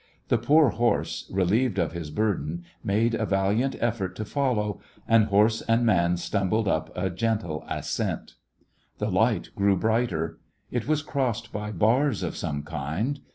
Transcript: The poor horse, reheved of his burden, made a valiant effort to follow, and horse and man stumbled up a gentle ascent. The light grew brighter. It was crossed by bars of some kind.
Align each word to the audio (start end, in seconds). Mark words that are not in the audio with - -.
The 0.29 0.39
poor 0.39 0.69
horse, 0.69 1.29
reheved 1.31 1.77
of 1.77 1.91
his 1.91 2.09
burden, 2.09 2.65
made 2.83 3.13
a 3.13 3.23
valiant 3.23 3.75
effort 3.79 4.15
to 4.15 4.25
follow, 4.25 4.81
and 5.07 5.25
horse 5.25 5.61
and 5.61 5.85
man 5.85 6.17
stumbled 6.17 6.67
up 6.67 6.91
a 6.97 7.11
gentle 7.11 7.63
ascent. 7.69 8.33
The 8.97 9.11
light 9.11 9.51
grew 9.55 9.77
brighter. 9.77 10.39
It 10.71 10.87
was 10.87 11.03
crossed 11.03 11.51
by 11.53 11.71
bars 11.71 12.23
of 12.23 12.35
some 12.35 12.63
kind. 12.63 13.19